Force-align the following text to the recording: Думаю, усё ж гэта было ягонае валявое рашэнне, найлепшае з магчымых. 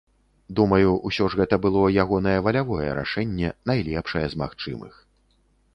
Думаю, 0.59 0.93
усё 1.09 1.27
ж 1.33 1.41
гэта 1.41 1.59
было 1.65 1.83
ягонае 2.05 2.35
валявое 2.49 2.89
рашэнне, 3.01 3.49
найлепшае 3.73 4.27
з 4.35 4.43
магчымых. 4.43 4.93